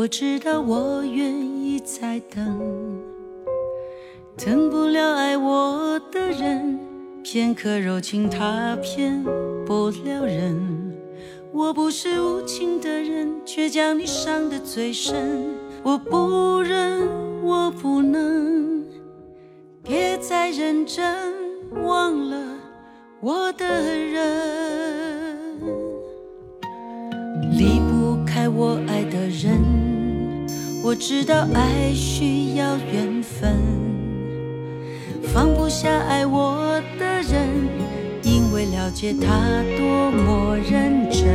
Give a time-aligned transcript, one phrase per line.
[0.00, 2.58] 我知道我愿意再等，
[4.34, 6.80] 等不了爱我的人，
[7.22, 9.22] 片刻柔情他骗
[9.66, 10.96] 不了人。
[11.52, 15.54] 我不是无情的人，却将你伤得最深。
[15.82, 17.06] 我不忍，
[17.42, 18.82] 我不能，
[19.82, 21.14] 别再认真，
[21.84, 22.38] 忘了
[23.20, 25.60] 我的人，
[27.52, 29.19] 离不开我爱的。
[30.82, 33.54] 我知道爱需要缘分，
[35.22, 37.68] 放不下爱我的人，
[38.22, 41.28] 因为了解他多么认真。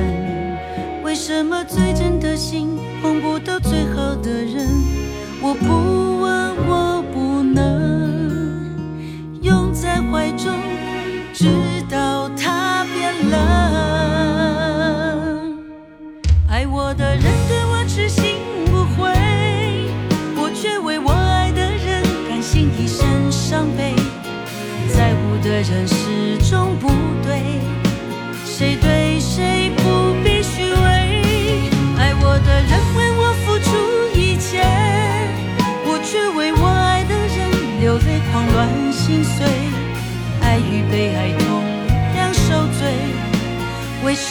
[1.03, 2.69] 为什么最真的心
[3.01, 4.67] 碰不到最好的人？
[5.41, 8.65] 我不问，我不能
[9.43, 10.51] 拥在怀中，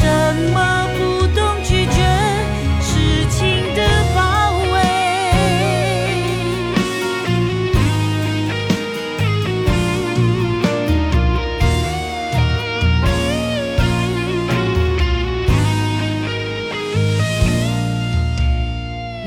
[0.04, 0.10] 怎
[0.52, 1.96] 么不懂拒绝
[2.82, 3.40] 痴情
[3.74, 3.80] 的
[4.14, 4.20] 包
[4.70, 4.74] 围？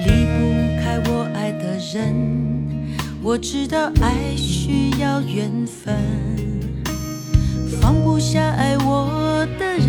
[0.05, 0.37] 离不
[0.79, 1.95] 开我爱的人
[3.23, 5.97] 我知道爱需要缘分
[7.81, 9.86] 放不下爱我的人。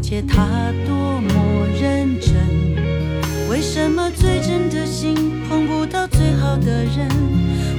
[0.00, 2.32] 解他多么认真。
[3.48, 5.14] 为什么最真的心
[5.48, 7.08] 碰不到最好的人？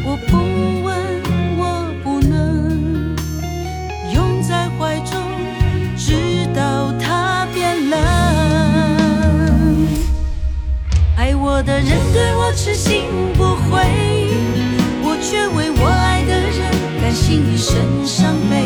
[0.05, 0.37] 我不
[0.83, 0.95] 问，
[1.57, 3.15] 我不能
[4.13, 5.19] 拥在怀中，
[5.97, 7.99] 直到他变冷。
[11.17, 13.05] 爱我的人对我痴心
[13.35, 13.81] 不悔。
[15.03, 16.71] 我却为我爱的人
[17.01, 18.63] 甘心一生伤悲，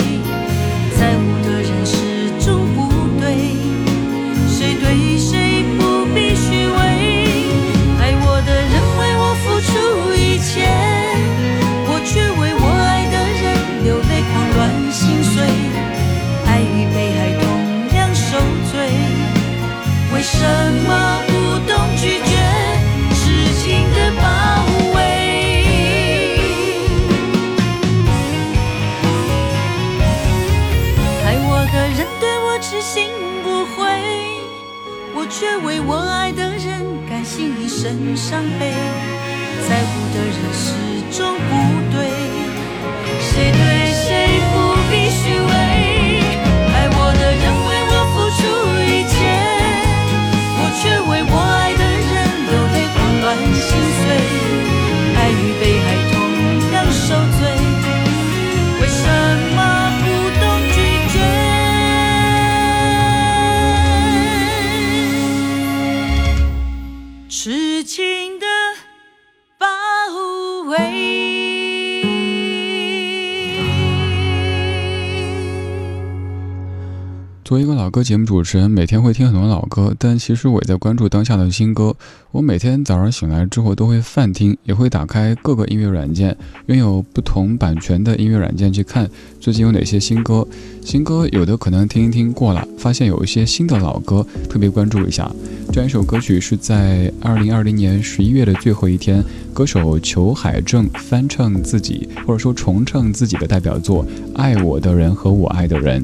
[77.46, 81.96] 作为一个老歌节目主持人，每天会听很多老歌，但其实我也在关注当下的新歌。
[82.32, 89.08] 我每天早上醒来之后都会泛听，也会打开各个音乐软件，拥有不同版权的音乐软件去看
[89.40, 90.48] 最近有哪些新歌。
[90.84, 95.32] 新歌有的可能听一听过了，发现有一些新的老歌，特别关注一下。
[95.72, 104.04] 这样一首歌曲是在二零二零年十一月的最后一天，歌手裘海正翻唱自己或者说重唱自己的代表作
[104.34, 106.02] 《爱我的人和我爱的人》。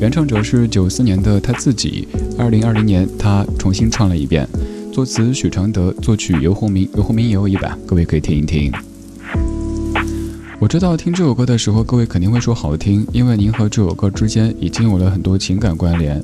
[0.00, 2.06] 原唱者是九四年的他自己，
[2.36, 4.46] 二零二零年他重新唱了一遍，
[4.92, 8.72] 作词许常德，作曲游鸿明，游鸿明也有一版，各位可以听一听。
[10.58, 16.22] 我知道听这首歌的时候，各位肯定会说好听，因为您和这首歌之间已经有了很多情感关联。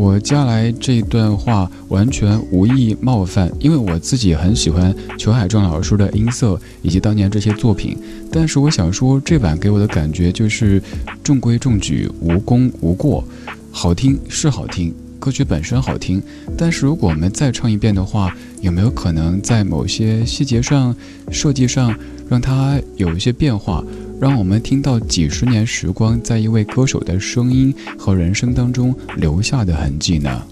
[0.00, 7.98] 我接下来这段话完全无意冒犯，因为我自己很喜欢裘海正老师的音色以及当年这些作品。
[8.30, 10.80] 但是我想说，这版给我的感觉就是
[11.20, 13.24] 中规中矩，无功无过，
[13.72, 14.94] 好听是好听。
[15.18, 16.22] 歌曲本身好听，
[16.56, 20.94] 但是如果我们再唱一遍的话，有没有可能在某些细节上、
[21.32, 21.92] 设计上
[22.28, 23.82] 让它有一些变化，
[24.20, 30.42] 让我们听到几十年时光在一位歌手的声音和人生当中留下的痕迹呢？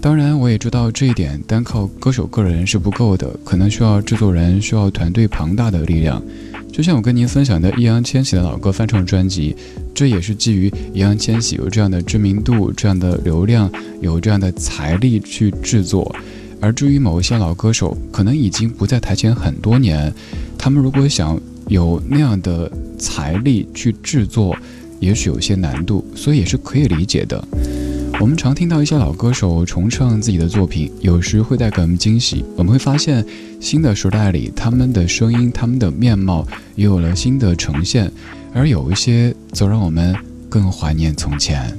[0.00, 6.20] 当然，我也知道这一点单靠歌手个人是不够的，可能需要制作人、需要团队庞大的力量。
[6.72, 9.54] 就像我跟您分享的易烊千玺的老歌翻唱专辑，
[9.94, 13.70] 这也是基于易烊千玺有这样的知名度、这样的流量、
[14.00, 16.16] 有这样的财力去制作。
[16.60, 20.12] 而至于某一些老歌手，可能已经不在台前很多年，
[20.56, 21.38] 他们如果想
[21.68, 24.56] 有那样的财力去制作，
[25.00, 27.42] 也许有些难度，所以也是可以理解的。
[28.20, 32.44] 我们常听到一些老歌手重唱自己的作品，有时会带给我们惊喜。
[32.56, 33.24] 我们会发现，
[33.58, 38.12] 新的时代里，他们的声音、他们的面貌也有了新的呈现，
[38.52, 40.14] 而有一些则让我们
[40.48, 41.76] 更怀念从前。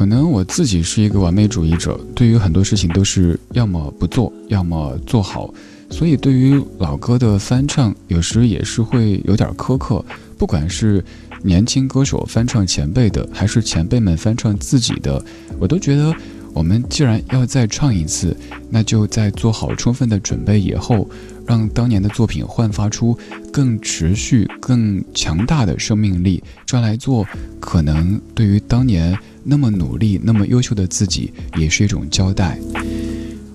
[0.00, 5.52] 可能我自己是一个完美主义者，对于很多事情都是要么不做，要么做好。
[5.90, 10.02] 所以，对于老歌的翻唱，有时也是会有点苛刻。
[10.38, 11.04] 不管是
[11.42, 15.22] 年轻歌手翻唱前辈的，还是前辈们翻唱自己的，
[15.58, 16.14] 我都觉得，
[16.54, 18.34] 我们既然要再唱一次，
[18.70, 21.06] 那就在做好充分的准备以后，
[21.50, 23.18] 让当年的作品焕发出
[23.52, 27.26] 更持续、更强大的生命力，这来做，
[27.58, 32.56] 可能对于当年那么努力、那么优秀的自己，也是一种交代。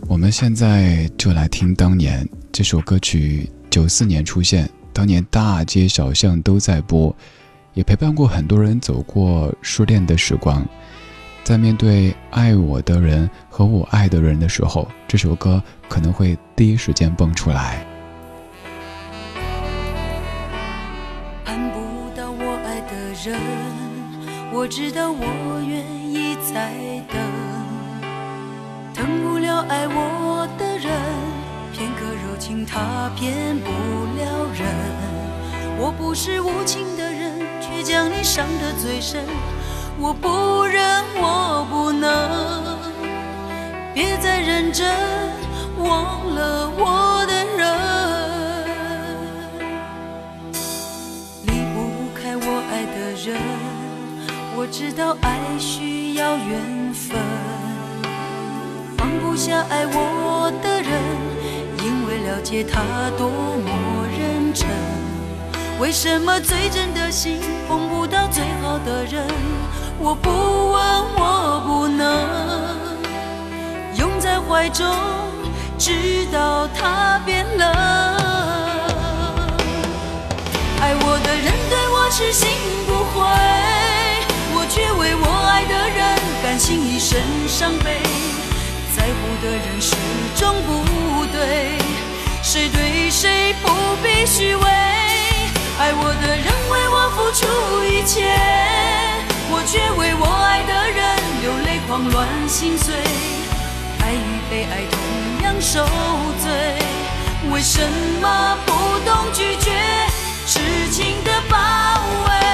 [0.09, 7.15] 我们现在就来听当年这首歌曲，九四年出现，当年大街小巷都在播，
[7.75, 10.67] 也陪伴过很多人走过失恋的时光。
[11.45, 17.85] 在面对爱我的人和我爱的人的时候，这首歌可能会第一时间蹦出来。
[21.45, 21.79] 盼不
[22.17, 22.93] 到我爱的
[23.23, 23.39] 人，
[24.51, 25.79] 我知道我愿
[26.11, 26.73] 意再
[27.07, 27.17] 等。
[28.93, 30.91] 等不了爱我的人，
[31.71, 33.71] 片刻柔情他骗不
[34.19, 34.67] 了人。
[35.79, 39.23] 我不是无情的人，却将你伤得最深。
[39.97, 40.83] 我不忍，
[41.15, 42.74] 我不能，
[43.95, 44.85] 别再认真，
[45.77, 47.65] 忘了我的人。
[51.43, 53.39] 离不开我爱的人，
[54.57, 57.17] 我知道爱需要缘分。
[58.97, 60.91] 放不下爱我的人，
[61.79, 62.81] 因为了解他
[63.17, 64.67] 多么认真。
[65.79, 67.39] 为什么最真的心
[67.69, 69.25] 碰不到最好的人？
[69.97, 70.83] 我不问，
[71.15, 72.64] 我不能
[74.55, 74.87] 怀中，
[75.77, 77.67] 直到他变冷。
[80.79, 82.47] 爱我的人对我痴心
[82.87, 83.19] 不悔，
[84.55, 85.99] 我却为我爱的人
[86.41, 87.19] 甘心一生
[87.49, 87.99] 伤悲。
[88.95, 89.93] 在乎的人始
[90.37, 91.77] 终不对，
[92.41, 93.67] 谁对谁不
[94.01, 94.63] 必虚伪。
[95.77, 97.43] 爱我的人为我付出
[97.83, 98.23] 一切，
[99.51, 101.03] 我却为我爱的人
[101.41, 102.95] 流泪狂乱心碎。
[104.49, 105.83] 被爱同样受
[106.43, 106.51] 罪，
[107.51, 107.81] 为什
[108.21, 108.73] 么不
[109.05, 109.71] 懂拒绝
[110.45, 110.59] 痴
[110.91, 111.57] 情的包
[112.27, 112.44] 围？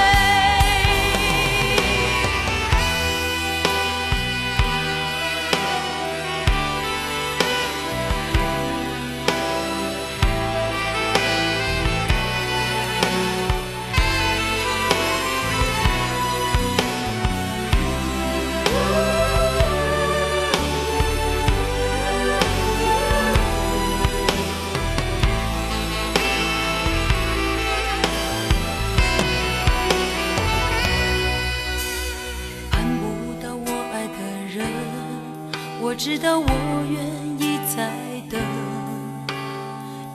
[36.22, 36.46] 道我
[36.88, 37.04] 愿
[37.36, 37.90] 意再
[38.30, 38.40] 等，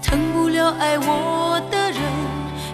[0.02, 2.02] 疼不了爱我的人，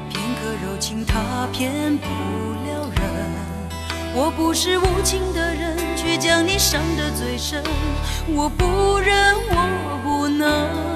[0.07, 3.01] 片刻柔情他骗不了人。
[4.13, 7.63] 我不是无情的人，却将你伤得最深。
[8.27, 10.92] 我不忍，我不能，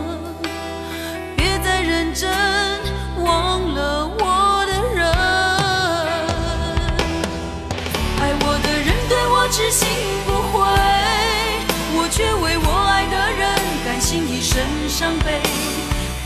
[14.97, 15.39] 伤悲，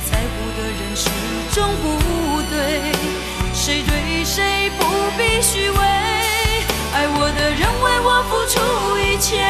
[0.10, 1.10] 在乎的人始
[1.54, 2.94] 终不对，
[3.54, 4.86] 谁对谁不
[5.18, 5.78] 必虚伪，
[6.94, 8.56] 爱我的人为我付出
[8.98, 9.44] 一切，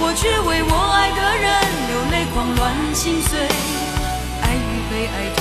[0.00, 1.46] 我却为我爱的人
[1.86, 3.38] 流泪狂乱心碎，
[4.42, 5.40] 爱与被爱同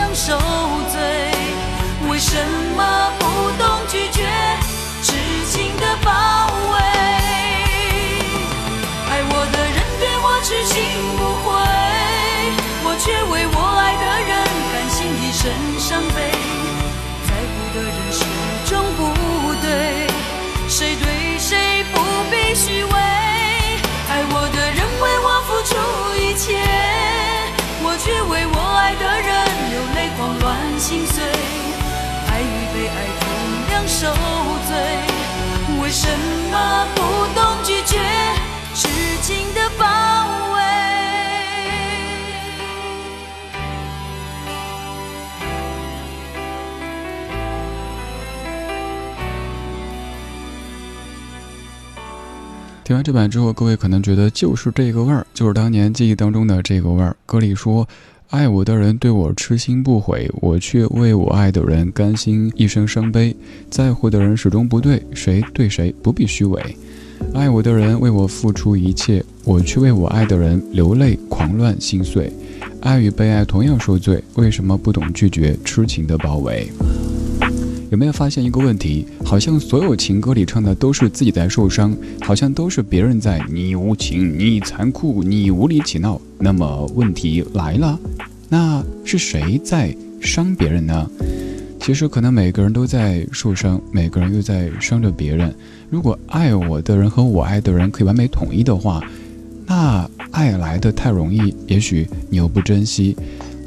[0.00, 0.36] 样受
[0.90, 0.98] 罪，
[2.10, 2.34] 为什
[2.76, 3.24] 么不
[3.56, 4.26] 懂拒绝？
[15.42, 16.16] 甘心一生伤悲。
[17.26, 18.20] 在乎的人始
[18.66, 19.00] 终不
[19.62, 20.06] 对，
[20.68, 21.96] 谁对谁不
[22.30, 22.92] 必虚伪。
[22.92, 25.70] 爱我的人为我付出
[26.16, 26.60] 一切，
[27.82, 29.28] 我却为我爱的人
[29.70, 31.24] 流泪狂乱心碎。
[32.28, 32.44] 爱与
[32.74, 33.24] 被爱同
[33.72, 34.12] 样受
[34.68, 34.70] 罪，
[35.80, 36.06] 为什
[36.50, 36.54] 么
[52.90, 57.16] 听完这版之后，各位可能觉得就是这个味儿，就是当年记忆当中的这个味儿。
[57.24, 57.88] 歌里说
[58.30, 63.36] ：“爱我的人对我痴心不悔，我却为我爱的人甘心一生伤悲。
[63.70, 66.60] 在乎的人始终不对，谁对谁不必虚伪。
[67.32, 72.28] 爱我的人为我付出一切，我却为我爱的人流泪狂乱心碎。
[72.80, 76.68] 爱与被爱同样受罪，为什么不懂拒绝痴情的包围？”
[77.90, 79.04] 有没有发现一个问题？
[79.24, 86.20] 好像所有情歌里唱的都是自己在受伤，好像都是别人在你无情、你残酷、你无理取闹。
[86.38, 87.98] 那么问题来了，
[88.48, 91.10] 那是谁在伤别人呢？
[91.80, 95.52] 其实可能每个人都在受伤，每个人又在伤着别人。
[95.90, 99.02] 如果爱我的人和我爱的人可以完美统一的话，
[99.66, 103.16] 那爱来的太容易，也许你又不珍惜。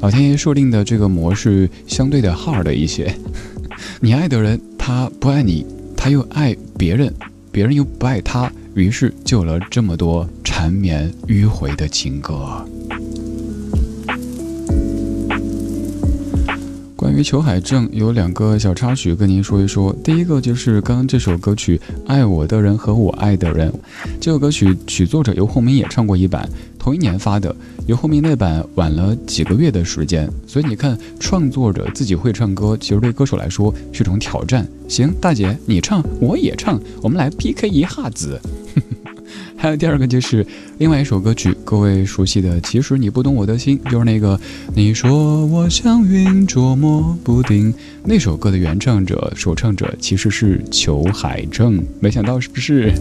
[0.00, 3.14] 老天爷设定的这个模式相对的 hard 一些。
[4.00, 5.66] 你爱的人，他不爱你，
[5.96, 7.12] 他又爱别人，
[7.50, 12.66] 别人又不爱他，于是就有了这么多缠绵迂回的情歌。
[16.96, 19.94] 关于裘海正有两个小插曲跟您说一说。
[20.02, 21.76] 第一个就是刚刚这首歌曲
[22.06, 23.70] 《爱我的人和我爱的人》，
[24.18, 26.48] 这首歌曲曲作者游鸿明也唱过一版。
[26.84, 34.68] 同一年发的，游鸿明那版晚了几个月的时间，所以你看，创作者自己会唱歌，其实对歌手来说是一种挑战。
[34.86, 38.38] 行，大姐你唱，我也唱，我们来 PK 一下子。
[39.56, 44.38] 还有第二个就是另外一首歌曲，各位熟悉的，其实你不懂我的心，就是那个
[44.74, 47.72] 你说我像云捉摸不定
[48.04, 52.92] 那首歌的原唱者、首唱者其实是裘海正，没想到是不是？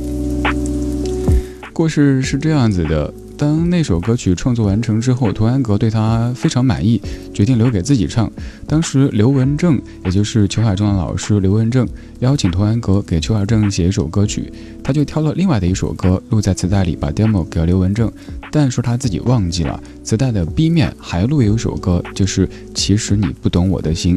[1.73, 3.13] 故事是这样子的。
[3.43, 7.01] 当那首歌曲创作完成之后，童安格对他非常满意，
[7.33, 8.31] 决定留给自己唱。
[8.65, 11.85] 当时刘文正，也就是裘海正的老师刘文正，
[12.19, 14.49] 邀请童安格给裘海正写一首歌曲，
[14.81, 18.09] 他就挑了另外的一首歌录在磁带里，把 demo 给了刘文正。
[18.49, 24.15] 但说他自己忘记了，磁带的 B 面还录有一首歌，就是《其实你不懂我的心》。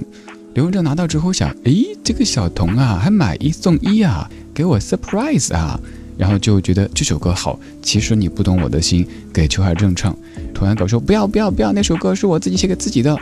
[0.54, 5.80] 刘文正拿到之后想，诶，这个小童啊，还买一送一啊，给我 surprise 啊！
[6.16, 10.16] 然后就觉得这首歌好，其实你不懂我的心，给裘海正唱。
[10.54, 13.16] 童安格说不要不要不要，那首歌是我自己写给自己的。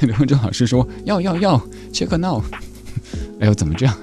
[0.00, 1.60] 刘文正老师说要要要，
[1.92, 2.42] 切克闹。
[3.40, 3.96] 哎呦， 怎么这样？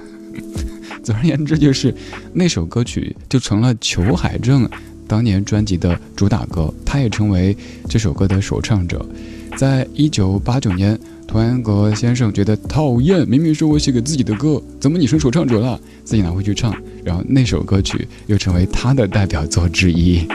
[1.02, 1.94] 总而言之，就是
[2.32, 4.68] 那首歌曲就成了裘海正
[5.06, 7.56] 当年专辑的主打歌，他也成为
[7.88, 9.04] 这首歌的首唱者。
[9.56, 10.98] 在一九八九年。
[11.28, 15.78] 童安格先生觉得讨厌，明明是我写给自己的歌，怎么你成首唱者了？
[16.02, 20.26] 自己拿回去唱，然后那首歌曲又成为他的代表作之一。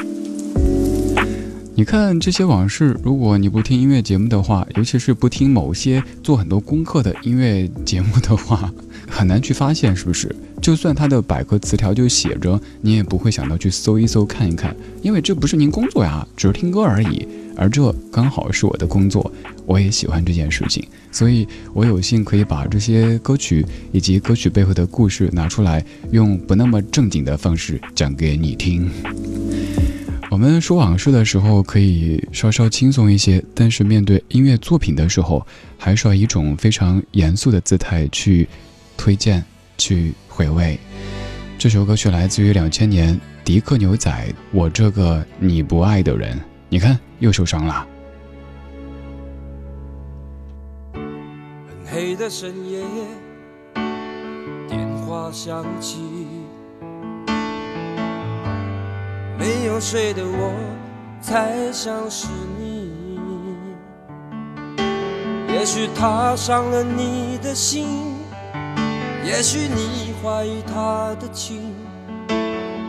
[1.73, 8.71] 你看这些往事，如果你不听音乐节目的话，尤其是不听某些做很多功课的音乐节目的话，
[9.09, 10.33] 很难去发现，是不是？
[10.61, 17.27] 就算他的百科词条就写着，你也不会想到去搜一搜看一看，因为这不是您工作呀，只是听歌而已。
[17.55, 19.31] 而这刚好是我的工作，
[19.65, 28.89] 我也喜欢这件事情，所以我有幸可以把这些歌曲以及歌曲背后的故事拿出来，用不那么正经的方式讲给你听。
[30.31, 35.45] 我们说往事的时候可以稍稍轻松一些，但是面对音乐作品的时候，
[35.77, 38.47] 还是要以一种非常严肃的姿态去
[38.97, 39.43] 推荐、
[39.77, 40.79] 去回味。
[41.59, 44.09] 这首歌曲来自于两千年迪克牛仔
[44.51, 46.35] 《我这个你不爱的人》。
[46.73, 47.85] 你看，又受伤了。
[50.91, 52.81] 很黑的深夜，
[54.67, 55.99] 电话响起，
[59.37, 60.51] 没有睡的我，
[61.21, 62.27] 才想是
[62.57, 62.91] 你。
[65.49, 68.15] 也许他伤了你的心，
[69.23, 71.71] 也许你怀疑他的情，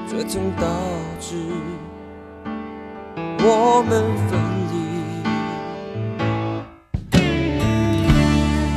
[0.09, 0.65] 这曾导
[1.21, 1.37] 致
[3.47, 4.41] 我们分
[4.73, 4.75] 离。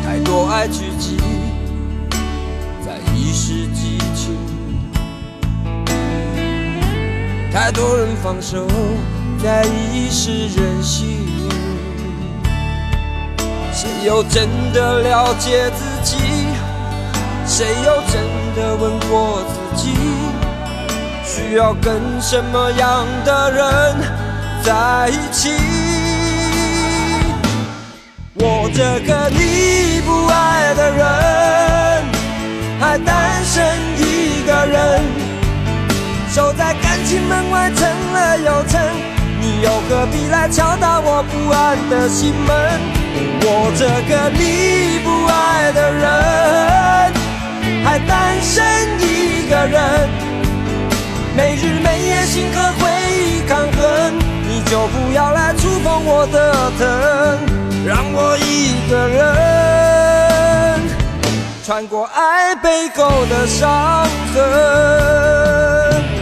[0.04, 1.16] 太多爱聚集
[2.86, 4.36] 在一时激情，
[7.50, 8.68] 太多人放手
[9.42, 11.26] 在一时任性。
[13.72, 16.18] 谁又真的了解自己？
[17.46, 18.22] 谁又真
[18.54, 19.94] 的问过自己？
[21.24, 24.27] 需要跟什么样的人
[24.68, 25.50] 在一起？
[28.34, 31.08] 我这个你不爱的人，
[32.78, 33.64] 还单身
[33.98, 35.02] 一个人，
[36.30, 38.82] 守在感情门外撑了又撑，
[39.40, 42.82] 你又何必来敲打我不安的心门？
[43.44, 47.14] 我这个你不爱的人，
[47.86, 48.66] 还单身
[49.00, 50.10] 一个人，
[51.38, 51.77] 每日
[54.88, 56.86] 不要来触碰我的疼，
[57.86, 60.82] 让我一个人
[61.66, 66.17] 穿过爱背后的伤痕。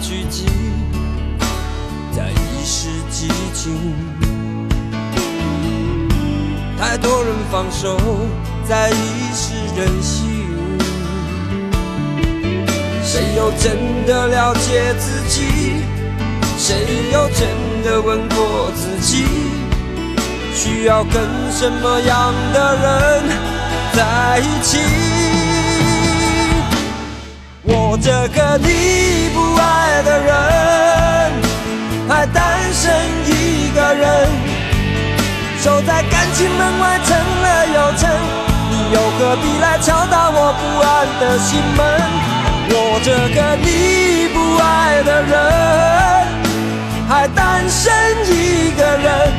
[0.00, 0.46] 聚集
[2.10, 3.94] 在一时激情，
[6.78, 7.96] 太多人放手
[8.68, 10.26] 在一时任性。
[13.04, 15.84] 谁又真的了解自己？
[16.58, 17.48] 谁又真
[17.84, 19.24] 的问过自己？
[20.54, 23.22] 需要跟什么样的人
[23.92, 25.23] 在一起？
[27.66, 30.34] 我这个你不爱的人，
[32.06, 32.92] 还单身
[33.24, 34.28] 一个人，
[35.62, 38.10] 守在感情门外撑了又撑，
[38.70, 41.80] 你又何必来敲打我不安的心门？
[42.68, 45.32] 我这个你不爱的人，
[47.08, 47.90] 还单身
[48.28, 49.32] 一个人，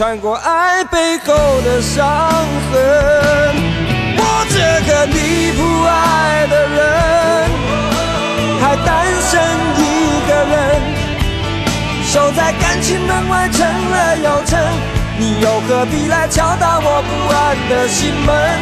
[0.00, 2.08] 穿过爱背后的伤
[2.72, 2.80] 痕。
[4.16, 4.56] 我这
[4.88, 6.80] 个你不爱的人，
[8.62, 9.38] 还单身
[9.76, 10.80] 一个人，
[12.06, 14.58] 守在感情门外撑了又撑，
[15.18, 18.58] 你又何必来敲打我不安的心门？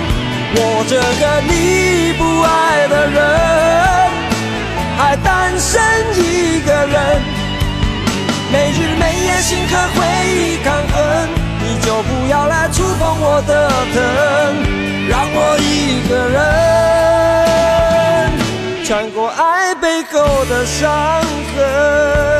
[0.57, 3.17] 我这个你不爱的人，
[4.99, 5.81] 还单身
[6.17, 7.23] 一个人。
[8.51, 10.75] 没日没夜心和回忆抗
[11.99, 13.99] 我，不要来触碰我的疼，
[15.09, 16.39] 让我一个人
[18.85, 21.21] 穿过爱背后的伤
[21.57, 22.38] 痕。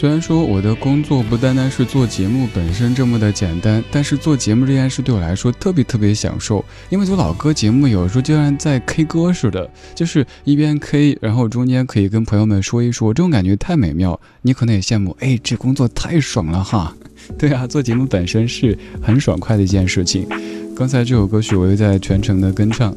[0.00, 6.64] 虽然说我的工作不单单是做节目本身这么的简单，但是做节目这件事对我来说特别特别享受。
[6.88, 14.20] 因为做老歌节目有时候就像在 K 歌似的，就是一边 K，然后中间可以跟朋友们说一说，这种感觉太美妙。
[14.42, 16.94] 你可能也羡慕，哎，这工作太爽了哈。
[17.36, 20.28] 对啊，做节目本身是很爽快的一件事情。
[20.76, 22.94] 刚才这首歌曲我又在全程的跟唱。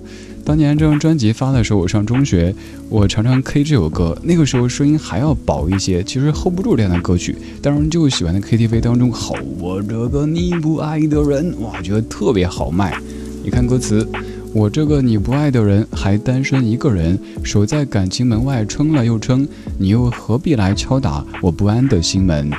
[0.52, 2.54] 当年这张专辑发的时候，我上中学，
[2.90, 4.18] 我常常 K 这首歌。
[4.22, 7.38] 那个时候声音还要薄一些，其实 hold 不住这样的歌曲。
[7.62, 12.94] 当然就喜欢在 KTV 当中吼我这个你不爱的人，哇，觉得特别豪迈。
[13.42, 14.06] 你看歌词，
[14.54, 22.52] 我这个你不爱的人还单身一个人，守在感情门外撑了又撑，你又何必来敲打我不安的心门？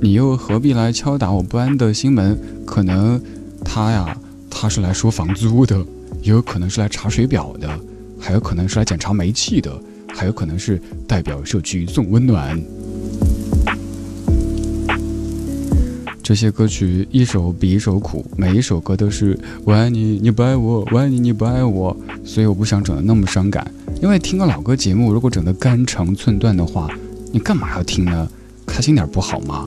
[0.00, 2.38] 你又何必来敲打我不安的心门？
[2.64, 3.20] 可能
[3.64, 4.16] 他呀。
[4.58, 5.76] 他是来收房租的，
[6.22, 7.68] 也有可能是来查水表的，
[8.18, 9.70] 还有可能是来检查煤气的，
[10.08, 12.58] 还有可能是代表社区送温暖。
[16.22, 23.70] 这些歌曲一首比一首苦，每一首歌都是我爱你你不爱我，我爱你你不爱我，所以我不想整的那么伤感。
[24.00, 26.88] 因为听个老歌节目，如果整的肝肠寸断的话，
[27.30, 28.26] 你干嘛要听呢？
[28.66, 29.66] 开心点不好吗？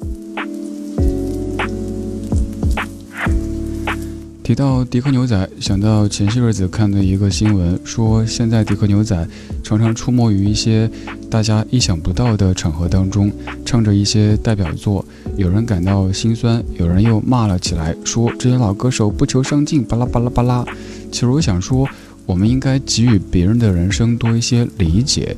[4.49, 9.27] 提到迪克牛仔，想到前些日子看的一个新闻，说现在迪克牛仔
[9.63, 10.89] 常常出没于一些
[11.29, 13.31] 大家意想不到的场合当中，
[13.63, 15.05] 唱着一些代表作，
[15.37, 20.65] 有人感到心酸，有人又骂了起来，说这些老歌手不求上进，巴拉巴拉巴拉。
[21.11, 21.87] 其实我想说，
[22.25, 25.37] 我们应该给予别人的人生多一些理解。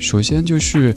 [0.00, 0.92] 首先就是，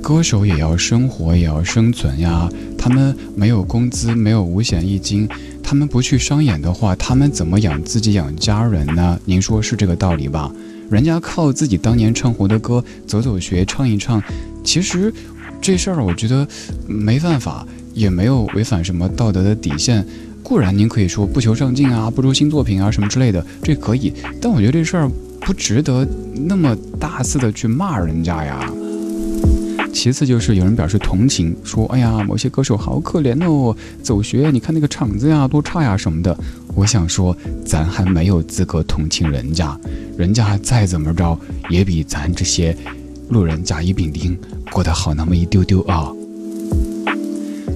[0.00, 2.48] 歌手也要生活，也要生存呀。
[2.76, 5.28] 他们没有工资，没有五险一金，
[5.62, 9.18] 他们不去商演的话，他们怎么养自己、养家人呢？
[9.24, 10.50] 您说是这个道理吧？
[10.90, 14.22] 人家靠自己当年唱红的歌走走学，唱一唱。
[14.64, 15.12] 其实
[15.60, 16.46] 这事儿我觉得
[16.86, 20.04] 没犯法，也没有违反什么道德的底线。
[20.42, 24.12] 固然您可以说不求上进啊，不出新作品啊什么之类的，这可以。
[24.40, 25.10] 但我觉得这事儿。
[25.44, 26.06] 不值得
[26.46, 28.72] 那么大肆的去骂人家呀。
[29.92, 36.36] 其次就是有人表示同情，说：“哎呀，某些歌手好可怜哦，走学，你看那个场子呀，多差呀什么的。”
[36.74, 39.78] 我想说，咱还没有资格同情人家，
[40.16, 42.76] 人家再怎么着也比咱这些
[43.28, 44.36] 路人甲乙丙丁
[44.72, 46.10] 过得好那么一丢丢啊。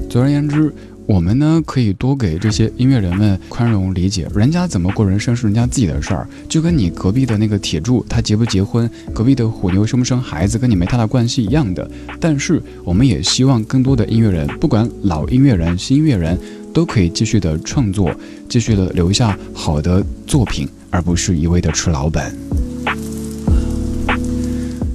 [0.09, 0.75] 总而言之。
[1.07, 11.89] 我们呢，可以多给这些音乐人们宽容理解，人家怎么过人生是人家自己的事儿，就跟你隔壁的那个铁柱他结不结婚，隔壁的虎妞生不生孩子，跟你没太大关系一样的。
[12.19, 16.37] 但是，我们也希望更多的音乐人，不管老音乐人、新音乐人，
[16.75, 18.13] 都可以继续的创作，
[18.49, 22.37] 继续的留下好的作品，而不是一味的吃老本。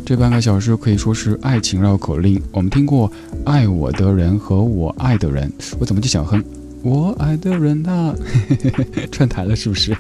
[0.04, 2.42] 这半个小时可以说是爱情绕口令。
[2.52, 3.10] 我们听过
[3.46, 6.44] “爱我的人和我爱的人”，我怎么就想哼
[6.84, 8.14] “我爱的人呐”，
[9.12, 9.96] 串台了是不是？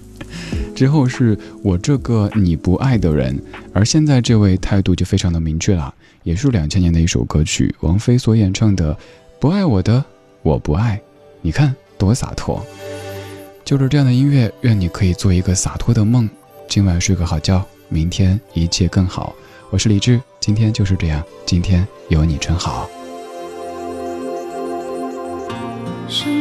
[0.75, 3.37] 之后是我这个你不爱的人，
[3.73, 8.97] 而现在这位态度就非常的明确了，也是两千年的一首歌曲，王菲所演唱的
[9.39, 10.03] “不爱我的
[10.41, 10.99] 我不爱”，
[11.41, 12.63] 你看多洒脱。
[13.65, 16.29] 就是这样的音乐，愿你可以做一个洒脱的梦，
[16.67, 19.35] 今晚睡个好觉，明天一切更好。
[19.69, 22.89] 我是李志，今天就是这样，今天有你真好。
[26.11, 26.40] 什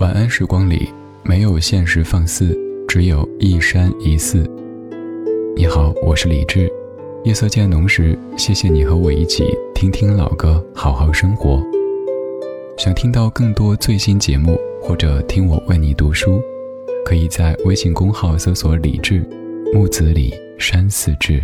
[0.00, 0.88] 晚安时光里
[1.22, 2.58] 没有现实放肆，
[2.88, 4.50] 只有一山一寺。
[5.54, 6.72] 你好，我是李志。
[7.22, 11.62] 夜色渐浓时，谢谢你和我一起听听老歌，好好生活。
[12.78, 16.40] 想听到更多最新节目，或者听我为你读书，
[17.04, 19.22] 可以在微信公号搜索“李志”，
[19.74, 21.42] 木子李，山寺志。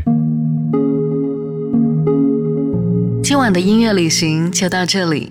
[3.23, 5.31] 今晚的音乐旅行就到这里，